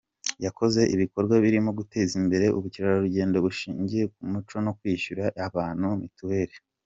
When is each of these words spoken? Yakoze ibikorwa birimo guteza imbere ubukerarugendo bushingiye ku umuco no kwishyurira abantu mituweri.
Yakoze 0.45 0.81
ibikorwa 0.95 1.35
birimo 1.43 1.71
guteza 1.79 2.13
imbere 2.21 2.45
ubukerarugendo 2.57 3.35
bushingiye 3.45 4.03
ku 4.11 4.17
umuco 4.25 4.55
no 4.65 4.71
kwishyurira 4.77 5.25
abantu 5.47 5.87
mituweri. 6.01 6.55